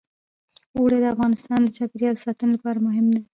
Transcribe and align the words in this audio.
اوړي 0.77 0.97
د 1.01 1.05
افغانستان 1.15 1.59
د 1.63 1.69
چاپیریال 1.77 2.15
ساتنې 2.23 2.51
لپاره 2.55 2.83
مهم 2.87 3.05
دي. 3.13 3.21